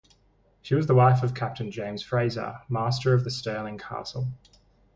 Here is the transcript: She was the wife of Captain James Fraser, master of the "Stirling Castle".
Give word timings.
She 0.63 0.73
was 0.73 0.87
the 0.87 0.95
wife 0.95 1.21
of 1.21 1.35
Captain 1.35 1.69
James 1.69 2.01
Fraser, 2.01 2.57
master 2.69 3.13
of 3.13 3.23
the 3.23 3.29
"Stirling 3.29 3.77
Castle". 3.77 4.29